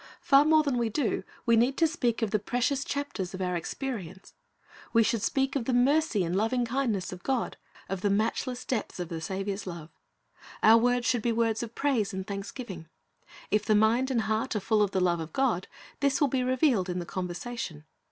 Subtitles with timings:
[0.21, 3.55] Far more than we do, we need to speak of the precious chapters in our
[3.55, 4.33] experience.
[4.93, 7.55] We should speak of the mercy and loving kindness of God,
[7.87, 9.91] of the matchless depths of the Saviour's love.
[10.63, 12.87] Our words should be words of praise and thanksgiving.
[13.51, 15.67] If the mind and heart are full of the love of God,
[15.99, 17.85] this will be revealed in the conversation.